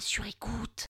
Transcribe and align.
sur 0.00 0.26
écoute. 0.26 0.86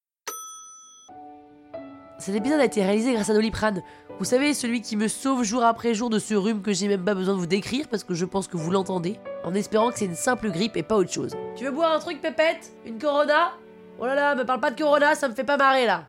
Cet 2.19 2.35
épisode 2.35 2.61
a 2.61 2.65
été 2.65 2.83
réalisé 2.83 3.13
grâce 3.13 3.31
à 3.31 3.35
Doliprane. 3.35 3.83
Vous 4.19 4.25
savez, 4.25 4.55
celui 4.55 4.81
qui 4.83 4.97
me 4.97 5.09
sauve 5.09 5.45
jour 5.45 5.63
après 5.63 5.95
jour 5.95 6.11
de 6.11 6.19
ce 6.19 6.35
rhume 6.35 6.63
que 6.63 6.73
j'ai 6.73 6.89
même 6.89 7.05
pas 7.05 7.15
besoin 7.15 7.35
de 7.35 7.39
vous 7.39 7.47
décrire 7.47 7.87
parce 7.89 8.03
que 8.03 8.15
je 8.15 8.25
pense 8.25 8.49
que 8.49 8.57
vous 8.57 8.71
l'entendez, 8.71 9.19
en 9.45 9.55
espérant 9.55 9.91
que 9.91 9.99
c'est 9.99 10.07
une 10.07 10.15
simple 10.15 10.51
grippe 10.51 10.77
et 10.77 10.83
pas 10.83 10.97
autre 10.97 11.13
chose. 11.13 11.37
Tu 11.55 11.65
veux 11.65 11.71
boire 11.71 11.93
un 11.93 12.01
truc, 12.01 12.21
Pépette? 12.21 12.73
Une 12.85 12.99
Corona? 12.99 13.53
Oh 14.01 14.07
là 14.07 14.15
là, 14.15 14.35
me 14.35 14.45
parle 14.45 14.61
pas 14.61 14.71
de 14.71 14.81
Corona, 14.81 15.15
ça 15.15 15.29
me 15.29 15.35
fait 15.35 15.45
pas 15.45 15.57
marrer 15.57 15.87
là. 15.87 16.09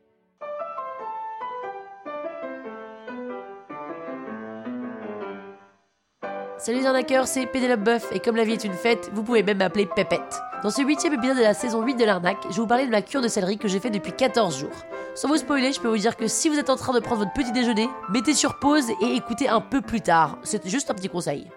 Salut 6.60 6.80
les 6.80 6.86
arnaqueurs, 6.86 7.26
c'est 7.26 7.46
Pénélope 7.46 7.80
Buff 7.80 8.12
et 8.12 8.20
comme 8.20 8.36
la 8.36 8.44
vie 8.44 8.52
est 8.52 8.64
une 8.64 8.74
fête, 8.74 9.08
vous 9.14 9.22
pouvez 9.22 9.42
même 9.42 9.56
m'appeler 9.56 9.86
Pépette. 9.86 10.42
Dans 10.62 10.68
ce 10.68 10.82
huitième 10.82 11.14
épisode 11.14 11.38
de 11.38 11.42
la 11.42 11.54
saison 11.54 11.82
8 11.82 11.94
de 11.94 12.04
l'arnaque, 12.04 12.42
je 12.42 12.48
vais 12.48 12.60
vous 12.60 12.66
parler 12.66 12.84
de 12.84 12.90
ma 12.90 13.00
cure 13.00 13.22
de 13.22 13.28
céleri 13.28 13.56
que 13.56 13.66
j'ai 13.66 13.80
fait 13.80 13.88
depuis 13.88 14.12
14 14.12 14.58
jours. 14.58 14.84
Sans 15.14 15.28
vous 15.28 15.38
spoiler, 15.38 15.72
je 15.72 15.80
peux 15.80 15.88
vous 15.88 15.96
dire 15.96 16.18
que 16.18 16.28
si 16.28 16.50
vous 16.50 16.58
êtes 16.58 16.68
en 16.68 16.76
train 16.76 16.92
de 16.92 17.00
prendre 17.00 17.20
votre 17.20 17.32
petit 17.32 17.50
déjeuner, 17.52 17.88
mettez 18.10 18.34
sur 18.34 18.58
pause 18.58 18.90
et 18.90 19.14
écoutez 19.14 19.48
un 19.48 19.62
peu 19.62 19.80
plus 19.80 20.02
tard. 20.02 20.36
C'est 20.42 20.68
juste 20.68 20.90
un 20.90 20.94
petit 20.94 21.08
conseil. 21.08 21.48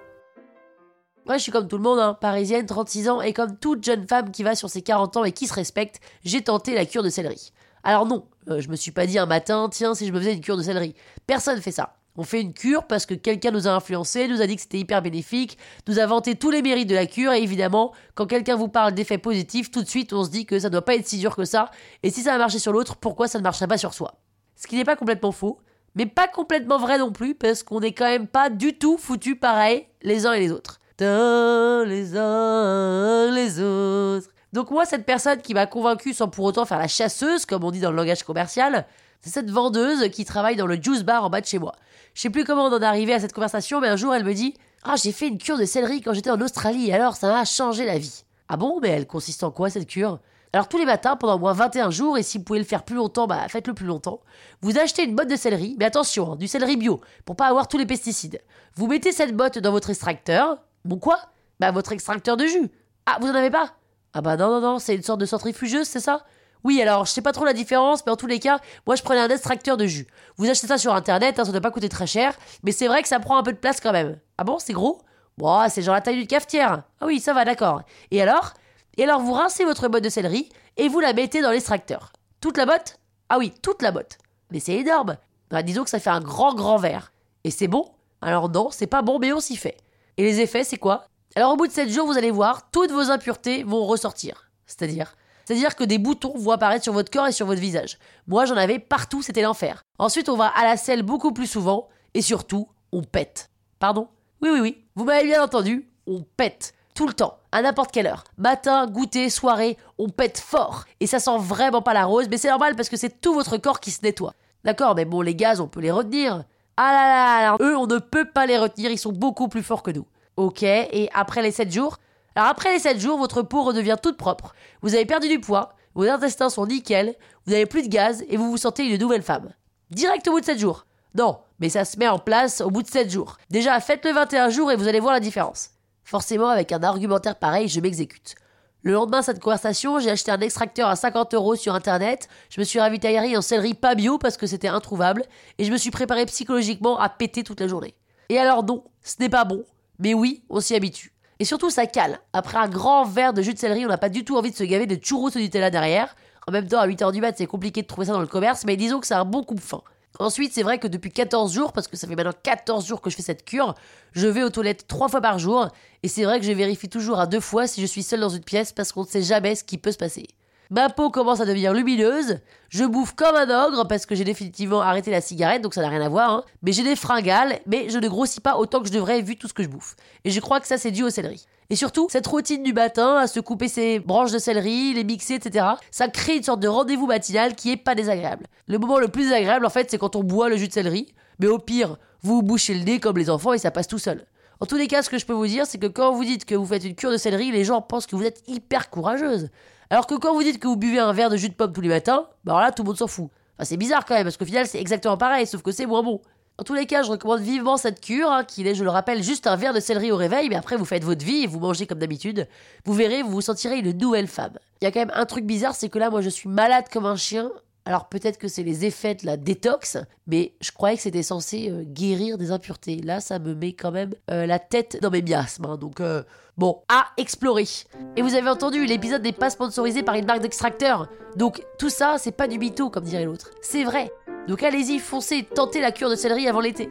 Ouais, 1.28 1.38
je 1.38 1.44
suis 1.44 1.52
comme 1.52 1.68
tout 1.68 1.76
le 1.78 1.84
monde, 1.84 2.00
hein, 2.00 2.14
parisienne, 2.14 2.66
36 2.66 3.10
ans, 3.10 3.22
et 3.22 3.34
comme 3.34 3.58
toute 3.58 3.84
jeune 3.84 4.08
femme 4.08 4.32
qui 4.32 4.44
va 4.44 4.56
sur 4.56 4.70
ses 4.70 4.84
40 4.84 5.18
ans 5.18 5.26
et 5.26 5.34
qui 5.34 5.48
se 5.48 5.54
respecte, 5.54 6.00
j'ai 6.24 6.46
tenté 6.46 6.76
la 6.76 6.86
cure 6.86 7.04
de 7.04 7.10
céleri. 7.10 7.52
Alors 7.84 8.06
non, 8.06 8.26
euh, 8.50 8.62
je 8.62 8.70
me 8.70 8.78
suis 8.78 8.92
pas 8.92 9.06
dit 9.06 9.20
un 9.20 9.26
matin, 9.26 9.68
tiens, 9.70 9.96
si 9.96 10.08
je 10.08 10.14
me 10.14 10.20
faisais 10.20 10.34
une 10.34 10.40
cure 10.40 10.56
de 10.56 10.64
céleri. 10.64 10.96
Personne 11.28 11.62
fait 11.62 11.72
ça. 11.72 11.94
On 12.16 12.24
fait 12.24 12.42
une 12.42 12.54
cure 12.54 12.86
parce 12.86 13.08
que 13.08 13.16
quelqu'un 13.16 13.50
nous 13.50 13.68
a 13.68 13.72
influencé, 13.72 14.28
nous 14.28 14.42
a 14.42 14.46
dit 14.46 14.56
que 14.56 14.62
c'était 14.62 14.78
hyper 14.78 15.02
bénéfique, 15.02 15.58
nous 15.88 15.98
a 15.98 16.06
vanté 16.06 16.36
tous 16.36 16.52
les 16.52 16.62
mérites 16.62 16.88
de 16.88 16.94
la 16.94 17.08
cure, 17.08 17.34
et 17.34 17.42
évidemment, 17.42 17.92
quand 18.14 18.28
quelqu'un 18.28 18.56
vous 18.56 18.68
parle 18.68 18.94
d'effets 18.94 19.18
positifs, 19.18 19.72
tout 19.72 19.82
de 19.82 19.90
suite 19.90 20.14
on 20.14 20.24
se 20.24 20.30
dit 20.30 20.46
que 20.46 20.60
ça 20.60 20.70
doit 20.70 20.86
pas 20.86 20.94
être 20.94 21.08
si 21.08 21.18
dur 21.18 21.36
que 21.36 21.44
ça, 21.44 21.72
et 22.04 22.12
si 22.12 22.22
ça 22.22 22.36
a 22.36 22.38
marché 22.38 22.60
sur 22.60 22.72
l'autre, 22.72 22.98
pourquoi 22.98 23.28
ça 23.28 23.40
ne 23.40 23.44
marcherait 23.44 23.68
pas 23.68 23.80
sur 23.80 23.96
soi? 23.96 24.20
Ce 24.56 24.68
qui 24.68 24.76
n'est 24.76 24.84
pas 24.84 24.96
complètement 24.96 25.32
faux, 25.32 25.60
mais 25.96 26.06
pas 26.06 26.28
complètement 26.28 26.78
vrai 26.78 27.00
non 27.00 27.12
plus, 27.12 27.34
parce 27.34 27.64
qu'on 27.64 27.80
n'est 27.80 27.94
quand 27.94 28.06
même 28.06 28.28
pas 28.28 28.52
du 28.52 28.78
tout 28.78 28.98
foutus 29.00 29.40
pareil 29.40 29.88
les 30.04 30.28
uns 30.28 30.34
et 30.34 30.40
les 30.40 30.52
autres. 30.52 30.80
Dans 31.00 31.88
les 31.88 32.16
uns 32.16 33.32
les 33.32 33.60
autres. 33.60 34.30
Donc 34.54 34.70
moi, 34.70 34.86
cette 34.86 35.08
personne 35.08 35.42
qui 35.42 35.56
m'a 35.56 35.66
convaincu 35.66 36.14
sans 36.14 36.28
pour 36.28 36.46
autant 36.46 36.66
faire 36.66 36.78
la 36.78 36.88
chasseuse, 36.88 37.48
comme 37.48 37.64
on 37.64 37.72
dit 37.72 37.80
dans 37.80 37.90
le 37.90 37.98
langage 37.98 38.22
commercial, 38.22 38.86
c'est 39.24 39.30
cette 39.30 39.50
vendeuse 39.50 40.10
qui 40.10 40.26
travaille 40.26 40.58
dans 40.58 40.68
le 40.68 40.76
juice 40.76 41.04
bar 41.04 41.24
en 41.24 41.30
bas 41.30 41.40
de 41.40 41.46
chez 41.46 41.58
moi. 41.58 41.74
Je 42.14 42.22
sais 42.22 42.30
plus 42.30 42.44
comment 42.44 42.66
on 42.66 42.74
en 42.74 42.82
est 42.82 42.86
arrivé 42.86 43.14
à 43.14 43.20
cette 43.20 43.34
conversation, 43.34 43.80
mais 43.80 43.88
un 43.88 43.96
jour 43.96 44.14
elle 44.14 44.26
me 44.26 44.34
dit 44.34 44.54
Ah, 44.84 44.96
j'ai 45.02 45.14
fait 45.14 45.30
une 45.30 45.38
cure 45.38 45.58
de 45.58 45.66
céleri 45.66 46.02
quand 46.02 46.14
j'étais 46.14 46.30
en 46.30 46.42
Australie, 46.42 46.92
alors 46.92 47.16
ça 47.16 47.32
m'a 47.32 47.46
changé 47.46 47.86
la 47.86 47.98
vie. 47.98 48.26
Ah 48.50 48.58
bon, 48.58 48.80
mais 48.82 48.90
elle 48.90 49.08
consiste 49.08 49.44
en 49.44 49.52
quoi 49.52 49.70
cette 49.70 49.88
cure? 49.88 50.20
Alors 50.52 50.68
tous 50.68 50.78
les 50.78 50.86
matins, 50.86 51.16
pendant 51.16 51.36
au 51.36 51.40
moins 51.40 51.54
21 51.54 51.90
jours, 51.90 52.18
et 52.18 52.24
si 52.24 52.38
vous 52.38 52.44
pouvez 52.44 52.60
le 52.60 52.66
faire 52.66 52.84
plus 52.84 52.98
longtemps, 52.98 53.26
bah 53.26 53.48
faites-le 53.48 53.74
plus 53.74 53.88
longtemps, 53.88 54.20
vous 54.62 54.78
achetez 54.78 55.06
une 55.06 55.16
botte 55.16 55.30
de 55.30 55.36
céleri, 55.36 55.76
mais 55.80 55.86
attention, 55.86 56.34
hein, 56.34 56.36
du 56.36 56.48
céleri 56.48 56.78
bio, 56.78 57.02
pour 57.26 57.36
pas 57.36 57.48
avoir 57.48 57.68
tous 57.68 57.78
les 57.78 57.86
pesticides. 57.88 58.42
Vous 58.76 58.88
mettez 58.88 59.12
cette 59.14 59.36
botte 59.36 59.58
dans 59.58 59.72
votre 59.72 59.90
extracteur. 59.90 60.60
Bon 60.86 61.00
quoi? 61.00 61.18
Bah 61.60 61.72
votre 61.72 61.94
extracteur 61.94 62.38
de 62.38 62.46
jus. 62.46 62.70
Ah, 63.06 63.18
vous 63.22 63.30
en 63.30 63.36
avez 63.36 63.50
pas? 63.50 63.72
Ah 64.14 64.22
bah 64.22 64.38
non, 64.38 64.50
non, 64.50 64.62
non, 64.62 64.80
c'est 64.80 64.96
une 64.96 65.02
sorte 65.02 65.22
de 65.22 65.26
centrifugeuse, 65.26 65.88
c'est 65.88 66.00
ça? 66.00 66.24
Oui, 66.64 66.82
alors 66.82 67.06
je 67.06 67.12
sais 67.12 67.22
pas 67.22 67.32
trop 67.32 67.46
la 67.46 67.54
différence, 67.54 68.06
mais 68.06 68.12
en 68.12 68.16
tous 68.16 68.28
les 68.28 68.40
cas, 68.40 68.60
moi 68.88 68.96
je 68.96 69.04
prenais 69.04 69.20
un 69.20 69.30
extracteur 69.30 69.78
de 69.78 69.86
jus. 69.86 70.08
Vous 70.38 70.50
achetez 70.50 70.68
ça 70.68 70.78
sur 70.78 70.94
internet, 70.94 71.40
hein, 71.40 71.46
ça 71.46 71.52
doit 71.52 71.62
pas 71.62 71.72
coûter 71.72 71.90
très 71.90 72.08
cher, 72.08 72.34
mais 72.64 72.72
c'est 72.72 72.88
vrai 72.88 73.02
que 73.02 73.08
ça 73.08 73.20
prend 73.20 73.38
un 73.38 73.44
peu 73.44 73.52
de 73.52 73.58
place 73.58 73.80
quand 73.80 73.92
même. 73.92 74.20
Ah 74.38 74.44
bon, 74.44 74.60
c'est 74.60 74.74
gros? 74.74 75.02
Bon, 75.38 75.68
c'est 75.70 75.82
genre 75.82 75.96
la 75.96 76.02
taille 76.02 76.18
d'une 76.18 76.28
cafetière. 76.28 76.84
Ah 77.02 77.06
oui, 77.06 77.20
ça 77.20 77.34
va, 77.34 77.46
d'accord. 77.46 77.82
Et 78.12 78.22
alors? 78.22 78.54
Et 78.98 79.04
alors 79.04 79.22
vous 79.22 79.34
rincez 79.34 79.66
votre 79.66 79.88
botte 79.88 80.04
de 80.04 80.10
céleri 80.10 80.50
et 80.78 80.88
vous 80.88 81.00
la 81.00 81.14
mettez 81.14 81.42
dans 81.42 81.52
l'extracteur. 81.52 82.14
Toute 82.40 82.58
la 82.58 82.66
botte? 82.66 83.00
Ah 83.30 83.40
oui, 83.40 83.52
toute 83.62 83.82
la 83.82 83.92
botte. 83.92 84.18
Mais 84.52 84.60
c'est 84.60 84.76
énorme. 84.76 85.18
Bah, 85.50 85.64
disons 85.64 85.84
que 85.84 85.90
ça 85.90 86.00
fait 86.00 86.10
un 86.10 86.22
grand 86.22 86.54
grand 86.54 86.78
verre. 86.78 87.12
Et 87.44 87.52
c'est 87.52 87.68
bon? 87.68 87.92
Alors 88.22 88.50
non, 88.50 88.70
c'est 88.72 88.88
pas 88.88 89.02
bon, 89.02 89.20
mais 89.20 89.34
on 89.34 89.40
s'y 89.40 89.58
fait. 89.58 89.78
Et 90.18 90.24
les 90.24 90.40
effets, 90.40 90.64
c'est 90.64 90.78
quoi? 90.78 91.08
Alors 91.36 91.52
au 91.52 91.56
bout 91.58 91.68
de 91.68 91.72
7 91.72 91.90
jours, 91.90 92.06
vous 92.06 92.18
allez 92.18 92.32
voir, 92.32 92.70
toutes 92.70 92.92
vos 92.92 93.10
impuretés 93.10 93.64
vont 93.64 93.86
ressortir. 93.86 94.52
C'est-à-dire 94.68 95.16
c'est-à-dire 95.46 95.76
que 95.76 95.84
des 95.84 95.98
boutons 95.98 96.38
vont 96.38 96.52
apparaître 96.52 96.84
sur 96.84 96.94
votre 96.94 97.12
corps 97.12 97.28
et 97.28 97.32
sur 97.32 97.46
votre 97.46 97.62
visage. 97.62 97.98
Moi, 98.28 98.46
j'en 98.46 98.58
avais 98.58 98.80
partout, 98.80 99.22
c'était 99.22 99.42
l'enfer. 99.42 99.84
Ensuite, 100.00 100.30
on 100.30 100.38
va 100.38 100.48
à 100.48 100.64
la 100.64 100.78
selle 100.78 101.04
beaucoup 101.04 101.32
plus 101.32 101.48
souvent, 101.48 101.88
et 102.14 102.22
surtout, 102.22 102.68
on 102.92 103.02
pète. 103.02 103.50
Pardon? 103.80 104.08
Oui, 104.42 104.50
oui, 104.52 104.60
oui. 104.60 104.86
Vous 104.96 105.04
m'avez 105.04 105.26
bien 105.26 105.44
entendu, 105.44 105.90
on 106.08 106.22
pète. 106.22 106.74
Tout 106.96 107.08
le 107.08 107.14
temps, 107.14 107.40
à 107.52 107.62
n'importe 107.64 107.92
quelle 107.92 108.06
heure. 108.06 108.24
Matin, 108.38 108.86
goûter, 108.86 109.32
soirée, 109.32 109.78
on 109.98 110.10
pète 110.10 110.38
fort. 110.38 110.86
Et 111.00 111.08
ça 111.08 111.20
sent 111.20 111.38
vraiment 111.40 111.82
pas 111.82 111.94
la 111.94 112.06
rose, 112.06 112.28
mais 112.30 112.38
c'est 112.38 112.50
normal 112.50 112.76
parce 112.76 112.90
que 112.90 112.98
c'est 112.98 113.20
tout 113.22 113.34
votre 113.34 113.58
corps 113.58 113.80
qui 113.80 113.90
se 113.90 114.04
nettoie. 114.04 114.36
D'accord, 114.64 114.94
mais 114.96 115.06
bon, 115.06 115.22
les 115.22 115.36
gaz, 115.36 115.60
on 115.60 115.68
peut 115.68 115.80
les 115.80 115.92
retenir. 115.92 116.44
Ah 116.78 116.92
là 116.92 117.08
là, 117.08 117.42
là, 117.42 117.58
eux, 117.62 117.76
on 117.76 117.88
ne 117.88 117.98
peut 117.98 118.26
pas 118.26 118.46
les 118.46 118.58
retenir, 118.58 118.92
ils 118.92 118.98
sont 118.98 119.12
beaucoup 119.12 119.48
plus 119.48 119.64
forts 119.64 119.84
que 119.84 119.92
nous. 119.92 120.06
Ok, 120.38 120.64
et 120.64 121.10
après 121.14 121.42
les 121.42 121.52
7 121.52 121.72
jours, 121.72 121.98
alors 122.36 122.50
après 122.50 122.74
les 122.74 122.80
7 122.80 123.00
jours, 123.00 123.18
votre 123.18 123.42
peau 123.42 123.64
redevient 123.64 123.98
toute 124.02 124.18
propre. 124.18 124.54
Vous 124.82 124.96
avez 124.96 125.06
perdu 125.06 125.28
du 125.28 125.40
poids, 125.40 125.76
vos 125.96 126.08
intestins 126.08 126.50
sont 126.50 126.66
nickel, 126.66 127.16
vous 127.46 127.52
n'avez 127.52 127.66
plus 127.66 127.84
de 127.84 127.90
gaz 127.90 128.24
et 128.28 128.38
vous 128.38 128.50
vous 128.50 128.58
sentez 128.58 128.86
une 128.86 129.00
nouvelle 129.00 129.22
femme. 129.22 129.54
Direct 129.92 130.28
au 130.28 130.32
bout 130.32 130.40
de 130.40 130.46
7 130.46 130.60
jours. 130.60 130.86
Non, 131.16 131.40
mais 131.60 131.70
ça 131.70 131.86
se 131.86 131.98
met 132.00 132.08
en 132.08 132.18
place 132.18 132.62
au 132.62 132.72
bout 132.72 132.82
de 132.82 132.88
7 132.88 133.12
jours. 133.12 133.38
Déjà, 133.52 133.80
faites 133.80 134.04
le 134.04 134.12
21 134.12 134.50
jours 134.50 134.72
et 134.72 134.76
vous 134.76 134.88
allez 134.88 135.00
voir 135.00 135.14
la 135.14 135.20
différence. 135.20 135.70
Forcément, 136.04 136.50
avec 136.50 136.72
un 136.72 136.82
argumentaire 136.82 137.38
pareil, 137.38 137.68
je 137.68 137.80
m'exécute. 137.80 138.36
Le 138.82 138.92
lendemain 138.92 139.20
de 139.22 139.26
cette 139.26 139.40
conversation, 139.40 140.00
j'ai 140.00 140.10
acheté 140.10 140.32
un 140.32 140.42
extracteur 140.42 140.90
à 140.90 140.98
50 140.98 141.36
euros 141.36 141.56
sur 141.56 141.74
internet, 141.74 142.28
je 142.50 142.60
me 142.60 142.66
suis 142.66 142.82
ravitaillé 142.82 143.38
en 143.38 143.42
céleri 143.42 143.76
pas 143.76 143.96
bio 143.96 144.18
parce 144.18 144.36
que 144.36 144.46
c'était 144.46 144.68
introuvable, 144.68 145.24
et 145.58 145.64
je 145.64 145.72
me 145.72 145.78
suis 145.78 145.92
préparé 145.92 146.26
psychologiquement 146.26 147.00
à 147.00 147.08
péter 147.08 147.44
toute 147.44 147.62
la 147.62 147.70
journée. 147.70 147.96
Et 148.28 148.38
alors 148.38 148.64
non, 148.64 148.84
ce 149.02 149.16
n'est 149.22 149.30
pas 149.30 149.46
bon, 149.46 149.64
mais 150.00 150.14
oui, 150.14 150.44
on 150.50 150.60
s'y 150.60 150.76
habitue. 150.76 151.13
Et 151.44 151.46
surtout, 151.46 151.70
ça 151.70 151.88
cale. 151.88 152.22
Après 152.32 152.58
un 152.58 152.70
grand 152.70 153.04
verre 153.04 153.34
de 153.34 153.42
jus 153.42 153.54
de 153.54 153.60
céleri, 153.60 153.84
on 153.84 153.90
n'a 153.90 153.98
pas 153.98 154.08
du 154.08 154.24
tout 154.24 154.38
envie 154.38 154.52
de 154.52 154.56
se 154.56 154.64
gaver 154.64 154.86
de 154.86 154.96
churros 154.96 155.28
au 155.28 155.38
Nutella 155.38 155.70
derrière. 155.70 156.16
En 156.48 156.54
même 156.54 156.70
temps, 156.70 156.80
à 156.80 156.88
8h 156.88 157.12
du 157.12 157.20
mat, 157.20 157.36
c'est 157.38 157.48
compliqué 157.48 157.82
de 157.82 157.88
trouver 157.88 158.08
ça 158.08 158.14
dans 158.14 158.22
le 158.22 158.28
commerce, 158.28 158.64
mais 158.64 158.78
disons 158.78 159.02
que 159.02 159.08
c'est 159.08 159.14
un 159.14 159.26
bon 159.26 159.44
coup 159.44 159.56
de 159.56 159.60
fin. 159.60 159.82
Ensuite, 160.20 160.54
c'est 160.54 160.64
vrai 160.64 160.80
que 160.80 160.88
depuis 160.88 161.12
14 161.12 161.52
jours, 161.52 161.74
parce 161.74 161.90
que 161.90 161.98
ça 161.98 162.08
fait 162.08 162.16
maintenant 162.16 162.32
14 162.44 162.88
jours 162.88 163.02
que 163.02 163.10
je 163.10 163.18
fais 163.18 163.24
cette 163.24 163.44
cure, 163.44 163.76
je 164.14 164.26
vais 164.26 164.42
aux 164.42 164.52
toilettes 164.52 164.88
3 164.88 165.10
fois 165.10 165.20
par 165.20 165.38
jour, 165.38 165.68
et 166.02 166.08
c'est 166.08 166.24
vrai 166.24 166.40
que 166.40 166.46
je 166.46 166.52
vérifie 166.54 166.88
toujours 166.88 167.20
à 167.20 167.28
deux 167.28 167.42
fois 167.42 167.68
si 167.68 167.82
je 167.82 167.88
suis 167.88 168.04
seule 168.04 168.22
dans 168.22 168.30
une 168.30 168.46
pièce, 168.46 168.72
parce 168.72 168.94
qu'on 168.94 169.02
ne 169.02 169.08
sait 169.08 169.22
jamais 169.22 169.56
ce 169.56 169.66
qui 169.66 169.78
peut 169.78 169.92
se 169.92 169.98
passer. 169.98 170.28
Ma 170.76 170.90
peau 170.90 171.12
commence 171.12 171.40
à 171.40 171.46
devenir 171.46 171.72
lumineuse, 171.72 172.40
je 172.70 172.84
bouffe 172.84 173.14
comme 173.14 173.36
un 173.36 173.68
ogre 173.68 173.88
parce 173.88 174.08
que 174.08 174.16
j'ai 174.16 174.24
définitivement 174.24 174.82
arrêté 174.82 175.12
la 175.12 175.22
cigarette, 175.22 175.62
donc 175.62 175.76
ça 175.76 175.84
n'a 175.84 175.90
rien 175.90 176.02
à 176.02 176.10
voir, 176.10 176.32
hein. 176.32 176.44
mais 176.64 176.72
j'ai 176.72 176.82
des 176.82 176.96
fringales, 176.96 177.60
mais 177.68 177.90
je 177.90 178.00
ne 178.00 178.08
grossis 178.08 178.42
pas 178.42 178.58
autant 178.58 178.82
que 178.82 178.88
je 178.88 178.94
devrais 178.94 179.22
vu 179.22 179.38
tout 179.38 179.48
ce 179.48 179.54
que 179.54 179.62
je 179.62 179.68
bouffe. 179.68 179.96
Et 180.26 180.32
je 180.32 180.40
crois 180.40 180.60
que 180.60 180.66
ça 180.66 180.80
c'est 180.80 180.90
dû 180.90 181.04
au 181.04 181.12
céleri. 181.12 181.46
Et 181.70 181.76
surtout, 181.76 182.08
cette 182.10 182.26
routine 182.26 182.64
du 182.64 182.74
matin, 182.74 183.18
à 183.18 183.28
se 183.28 183.40
couper 183.40 183.68
ses 183.68 184.00
branches 184.00 184.32
de 184.32 184.40
céleri, 184.40 184.96
les 184.96 185.04
mixer, 185.04 185.36
etc., 185.36 185.64
ça 185.92 186.08
crée 186.08 186.38
une 186.38 186.44
sorte 186.44 186.60
de 186.60 186.68
rendez-vous 186.68 187.06
matinal 187.06 187.54
qui 187.54 187.72
est 187.72 187.78
pas 187.78 187.94
désagréable. 187.94 188.48
Le 188.68 188.80
moment 188.80 188.98
le 188.98 189.10
plus 189.10 189.26
désagréable, 189.26 189.68
en 189.68 189.70
fait, 189.70 189.92
c'est 189.92 190.00
quand 190.00 190.16
on 190.16 190.24
boit 190.24 190.50
le 190.50 190.58
jus 190.58 190.70
de 190.70 190.74
céleri, 190.74 191.14
mais 191.38 191.46
au 191.46 191.60
pire, 191.60 191.98
vous 192.24 192.42
bouchez 192.42 192.74
le 192.74 192.84
nez 192.84 193.00
comme 193.00 193.20
les 193.20 193.30
enfants 193.30 193.54
et 193.54 193.60
ça 193.60 193.70
passe 193.70 193.88
tout 193.88 194.00
seul. 194.00 194.26
En 194.64 194.66
tous 194.66 194.78
les 194.78 194.88
cas, 194.88 195.02
ce 195.02 195.10
que 195.10 195.18
je 195.18 195.26
peux 195.26 195.34
vous 195.34 195.46
dire, 195.46 195.66
c'est 195.66 195.78
que 195.78 195.88
quand 195.88 196.14
vous 196.14 196.24
dites 196.24 196.46
que 196.46 196.56
vous 196.56 196.66
faites 196.66 196.86
une 196.86 196.96
cure 196.96 197.12
de 197.12 197.18
céleri, 197.18 197.52
les 197.52 197.66
gens 197.66 197.82
pensent 197.82 198.08
que 198.08 198.16
vous 198.16 198.24
êtes 198.24 198.42
hyper 198.48 198.90
courageuse. 198.90 199.50
Alors 199.90 200.08
que 200.08 200.16
quand 200.16 200.34
vous 200.34 200.42
dites 200.42 200.58
que 200.58 200.70
vous 200.70 200.78
buvez 200.78 201.00
un 201.00 201.12
verre 201.12 201.30
de 201.30 201.36
jus 201.36 201.50
de 201.50 201.54
pomme 201.54 201.74
tous 201.74 201.82
les 201.82 201.90
matins, 201.90 202.28
bah 202.46 202.54
alors 202.54 202.62
là, 202.62 202.72
tout 202.72 202.84
le 202.84 202.88
monde 202.88 202.98
s'en 202.98 203.08
fout. 203.08 203.28
Enfin, 203.58 203.66
c'est 203.66 203.76
bizarre 203.76 204.06
quand 204.06 204.14
même, 204.14 204.24
parce 204.24 204.38
qu'au 204.38 204.46
final, 204.46 204.66
c'est 204.66 204.80
exactement 204.80 205.18
pareil, 205.18 205.46
sauf 205.48 205.64
que 205.64 205.74
c'est 205.74 205.86
moins 205.86 206.02
bon. 206.02 206.22
En 206.58 206.64
tous 206.64 206.76
les 206.76 206.86
cas, 206.86 207.04
je 207.04 207.12
recommande 207.12 207.42
vivement 207.42 207.76
cette 207.76 208.00
cure, 208.00 208.32
hein, 208.32 208.46
qui 208.46 208.66
est, 208.66 208.74
je 208.74 208.86
le 208.86 208.90
rappelle, 208.90 209.22
juste 209.22 209.48
un 209.48 209.58
verre 209.58 209.74
de 209.74 209.82
céleri 209.82 210.14
au 210.14 210.16
réveil, 210.16 210.48
mais 210.48 210.56
après 210.56 210.78
vous 210.78 210.86
faites 210.86 211.04
votre 211.04 211.26
vie 211.26 211.46
vous 211.46 211.60
mangez 211.60 211.86
comme 211.86 212.00
d'habitude. 212.00 212.48
Vous 212.86 212.94
verrez, 212.94 213.22
vous 213.22 213.32
vous 213.32 213.42
sentirez 213.42 213.80
une 213.80 213.92
nouvelle 213.98 214.28
femme. 214.28 214.54
Il 214.80 214.86
y 214.86 214.88
a 214.88 214.94
quand 214.94 215.02
même 215.02 215.12
un 215.14 215.26
truc 215.26 215.44
bizarre, 215.44 215.76
c'est 215.76 215.90
que 215.90 216.00
là, 216.00 216.10
moi, 216.10 216.22
je 216.22 216.30
suis 216.30 216.48
malade 216.48 216.86
comme 216.90 217.06
un 217.06 217.18
chien. 217.18 217.52
Alors 217.86 218.08
peut-être 218.08 218.38
que 218.38 218.48
c'est 218.48 218.64
les 218.64 218.86
effets 218.86 219.16
de 219.16 219.26
la 219.26 219.36
détox, 219.36 219.98
mais 220.28 220.54
je 220.62 220.72
croyais 220.72 220.96
que 220.96 221.02
c'était 221.02 221.24
censé 221.24 221.70
euh, 221.70 221.84
guérir 221.86 222.38
des 222.38 222.52
impuretés. 222.52 222.98
Là, 222.98 223.20
ça 223.20 223.40
me 223.40 223.54
met 223.54 223.74
quand 223.74 223.92
même 223.92 224.14
euh, 224.32 224.46
la 224.46 224.60
tête 224.60 225.00
dans 225.02 225.12
mes 225.12 225.22
miasmes. 225.22 225.66
hein. 225.66 225.78
donc 225.78 226.00
euh, 226.00 226.24
bon, 226.58 226.82
à 226.88 227.08
explorer. 227.18 227.68
Et 228.16 228.22
vous 228.22 228.36
avez 228.36 228.50
entendu, 228.50 228.86
l'épisode 228.86 229.22
n'est 229.22 229.34
pas 229.34 229.50
sponsorisé 229.50 230.02
par 230.02 230.16
une 230.16 230.26
marque 230.26 230.42
d'extracteur. 230.42 231.10
Donc 231.36 231.62
tout 231.78 231.90
ça, 231.90 232.16
c'est 232.18 232.32
pas 232.32 232.48
du 232.48 232.58
mytho, 232.58 232.90
comme 232.90 233.04
dirait 233.04 233.26
l'autre. 233.26 233.52
C'est 233.62 233.84
vrai. 233.84 234.12
Donc 234.48 234.64
allez-y, 234.64 235.00
foncez, 235.00 235.44
tentez 235.44 235.82
la 235.82 235.92
cure 235.92 236.10
de 236.10 236.16
céleri 236.16 236.48
avant 236.48 236.62
l'été. 236.62 236.88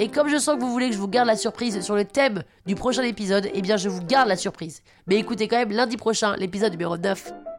Et 0.00 0.08
comme 0.08 0.28
je 0.28 0.38
sens 0.38 0.56
que 0.56 0.60
vous 0.60 0.72
voulez 0.72 0.88
que 0.88 0.94
je 0.94 0.98
vous 1.00 1.06
garde 1.06 1.28
la 1.28 1.36
surprise 1.36 1.80
sur 1.80 1.94
le 1.94 2.04
thème 2.04 2.42
du 2.66 2.74
prochain 2.74 3.02
épisode, 3.02 3.48
eh 3.54 3.62
bien 3.62 3.76
je 3.76 3.88
vous 3.88 4.02
garde 4.02 4.28
la 4.28 4.36
surprise. 4.36 4.82
Mais 5.06 5.16
écoutez 5.16 5.46
quand 5.46 5.58
même 5.58 5.70
lundi 5.70 5.96
prochain 5.96 6.34
l'épisode 6.36 6.72
numéro 6.72 6.96
9. 6.96 7.53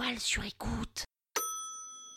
La 0.00 0.06
toile 0.06 0.18
sur 0.18 0.44
écoute. 0.44 1.09